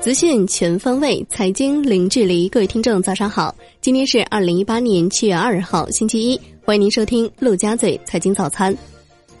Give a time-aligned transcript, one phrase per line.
[0.00, 2.48] 资讯全方位，财经零距离。
[2.48, 3.54] 各位听众，早上好！
[3.82, 6.40] 今天是二零一八年七月二号，星期一。
[6.64, 8.74] 欢迎您收听陆家嘴财经早餐。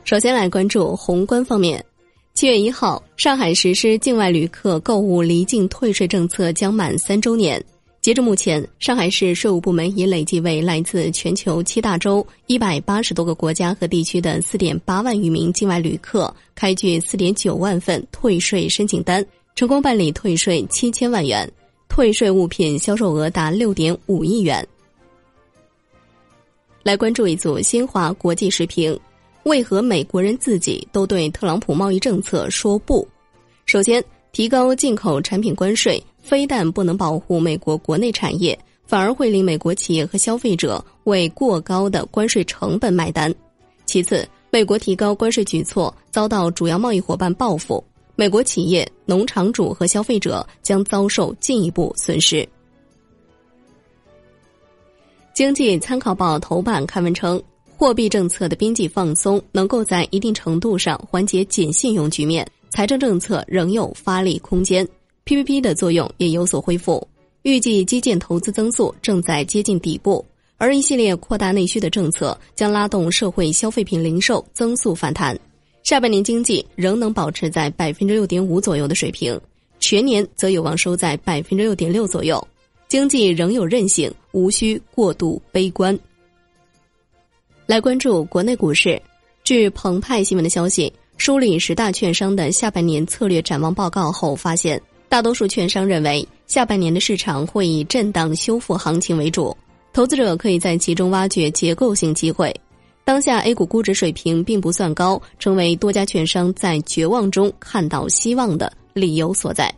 [0.04, 1.82] 首先来关注宏观方面。
[2.34, 7.62] 七月一号，上海实施境外旅客购物离境退税政策将满三周年。
[8.00, 19.24] 截至目前，上海市税务部门已累计为来自全球七大洲一百八十多个国家和地区的四点八万余名境外旅客开具四点九万份退税申请单，
[19.56, 21.50] 成功办理退税七千万元，
[21.88, 24.66] 退税物品销售额达六点五亿元。
[26.84, 28.98] 来关注一组新华国际时评。
[29.44, 33.06] 为何美国人自己都对特朗普贸易政策说不？
[33.66, 43.34] 首先，提高进口产品关税，非但不能保护美国国内产业，反而会令美国企业和消费者为过高的关税成本买单。
[43.86, 47.82] 其次，美国提高关税举措遭到主要贸易伙伴报复，
[48.14, 52.48] 美国企业、农场主和消费者将遭受进一步损失。
[55.34, 57.42] 经济参考报头版刊文称。
[57.80, 64.86] 货币政策的边际放松能够在一定程度上缓解紧信用局面，财政政策仍有发力空间
[65.24, 67.06] ，PPP 的作用也有所恢复。
[67.42, 70.24] 预计基建投资增速正在接近底部，
[70.56, 75.38] 而一系列扩大内需的政策将拉动社会消费品零售增速反弹。
[75.82, 79.40] 下半年经济仍能保持在百分之六点五左右的水平，
[79.80, 82.46] 全年则有望收在百分之六点六左右。
[82.88, 85.98] 经济仍有韧性，无需过度悲观。
[87.66, 89.00] 来关注国内股市。
[89.44, 99.54] 据澎湃新闻的消息，梳理十大券商的下半年策略展望报告后，发现大多数券商认为下半年的市场会以震荡修复行情为主，
[99.92, 102.54] 投资者可以在其中挖掘结构性机会。
[103.04, 109.74] 当下 A 股估值水平并不算高，成为多家券商在绝望中看到希望的理由所在。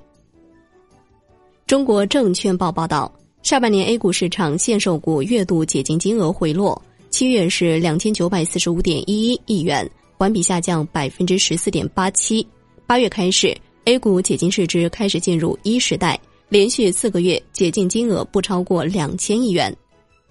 [1.66, 3.10] 中国证券报报道，
[3.42, 6.80] 下半年 A 股市场限售股月度解禁金额回落。
[7.08, 9.88] 七月是两千九百四十五点一一亿元，
[10.20, 12.46] 环比下降百分之十四点八七。
[12.86, 16.20] 八月开始，A 股解禁市值开始进入一时代，
[16.50, 19.74] 连续四个月解禁金额不超过两千亿元。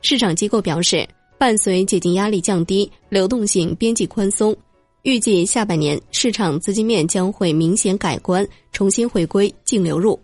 [0.03, 4.55] 市场机构表示，伴随解禁压力降低，流动性边际宽松，
[5.01, 10.19] 预计下半年市场资金面将会明显改观，重新回归净流入。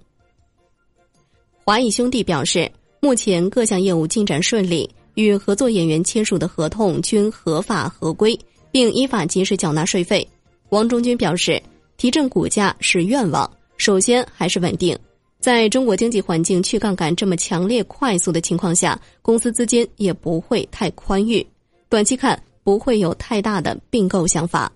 [1.64, 4.88] 华谊兄弟表示，目前各项业务进展顺利。
[5.16, 8.38] 与合作演员签署的合同均合法合规，
[8.76, 10.28] 并依法及时缴纳税费。
[10.68, 11.64] 王中军表示，
[11.96, 14.94] 提振股价是愿望，首先还是稳定。
[15.40, 21.48] 在中国经济环境去杠杆这么强烈、快速的情况下，公司资金也不会太宽裕，
[21.88, 24.70] 短期看不会有太大的并购想法。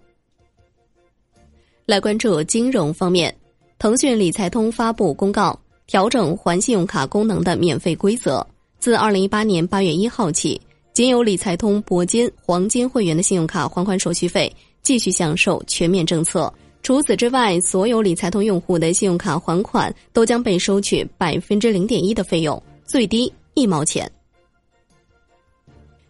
[1.86, 3.36] 来关注金融方面，
[3.80, 8.48] 腾讯理财通发布公告，调整还信用卡功能的免费规则。
[8.80, 10.62] 自二零一八年八月一号起，
[11.00, 16.54] 仅有理财通铂金、黄金会员的信用卡还款手续费继续享受全面政策。
[16.84, 24.12] 除此之外，所有理财通用户的信用卡还款都将被收取百分之零点一的费用，最低一毛钱。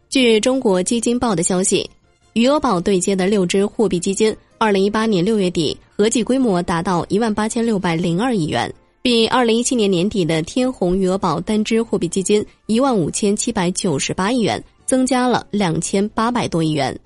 [0.10, 1.88] 据中国基金报的消息，
[2.34, 8.74] 余额宝对接的六只货币基金，二零一八年六月底合计规模达到一万八千六百零二亿元。
[9.04, 17.00] 比二零一七年年底的天弘余额宝单只货币基金一万五千七百九十八亿元增加了两千八百多亿元。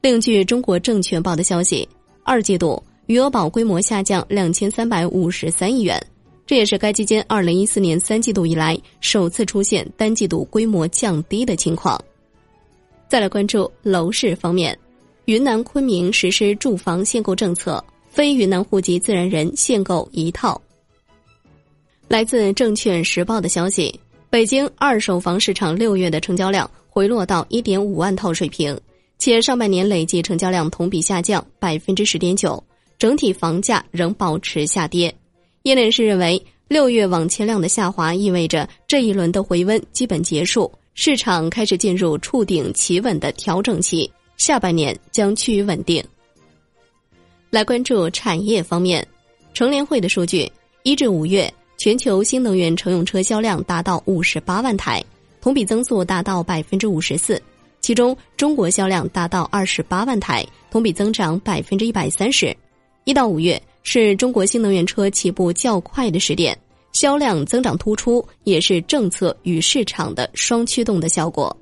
[0.00, 1.88] 另据中国证券报的消息，
[2.22, 6.00] 二季度余额宝规模下降两千三百五十三亿元，
[6.46, 12.00] 这也是该基金二零一四年三季度以来首次出现单季度规模降低的情况。
[13.08, 14.78] 再来关注楼市方面，
[15.24, 20.62] 云南昆明实施住房限购政策，非云南户籍自然人限购一套。
[22.06, 23.98] 来自证券时报的消息，
[24.30, 28.74] 北京二手房市场六月的成交量回落到一点五万套水平，
[29.18, 32.64] 且上半年累计成交量同比下降百分之十点九，
[32.98, 35.14] 整体房价仍保持下跌。
[35.64, 46.02] 业内人士认为，六月网签量的下滑意味着这一轮的回温基本结束，市场开始进入触顶企稳的调整期，下半年将趋于稳定。
[47.50, 49.06] 来关注产业方面，
[49.52, 50.50] 乘联会的数据，
[50.82, 51.52] 一至五月。
[51.78, 55.04] 全球新能源乘用车销量达到五十八万台，
[55.46, 57.40] 同比增速达到百分之五十四。
[57.80, 62.52] 其中，中国销量达到二十八万台，同比增长百分之一百三十。
[63.04, 66.58] 一到五月是中国新能源车起步较快的时点，
[66.94, 71.56] 销量增长突出，也是政策与市场的双驱动的效果。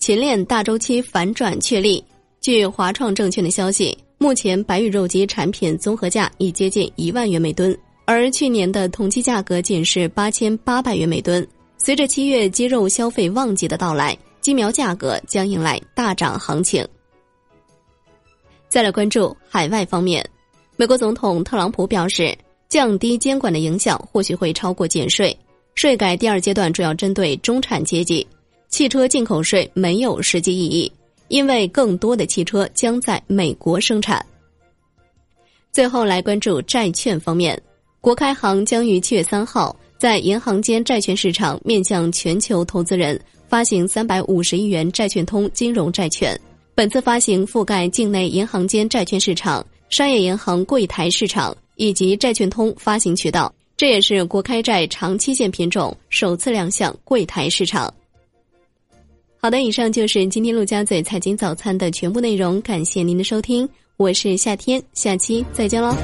[0.00, 2.04] 前链大周期反转确立。
[2.40, 11.46] 据华创证券的消息，目前白羽肉鸡产品综合价已接近一万元每吨，而去年的同期价格仅是八千八百元每吨。
[11.82, 16.86] 随着七月鸡肉消费旺季的到来，鸡苗价格将迎来大涨行情。
[18.68, 20.22] 再来关注海外方面，
[20.76, 22.36] 美国总统特朗普表示，
[22.68, 25.34] 降低监管的影响或许会超过减税。
[25.74, 28.26] 税改第二阶段主要针对中产阶级，
[28.68, 30.92] 汽车进口税没有实际意义，
[31.28, 34.24] 因为更多的汽车将在美国生产。
[35.72, 37.58] 最后来关注债券方面，
[38.02, 39.74] 国开行将于七月三号。
[40.00, 43.20] 在银行间债券市场面向全球投资人
[43.50, 46.40] 发行三百五十亿元债券通金融债券，
[46.74, 57.92] 本次发行覆盖境内银行间债券市场、商业银行柜台市场以及债券通发行渠道，这也是国开债长期限品种首次亮相柜台市场。
[59.36, 63.68] 好的，以上就是今天陆家嘴财经早餐的全部内容，感谢您的收听，
[63.98, 65.94] 我是夏天，下期再见喽。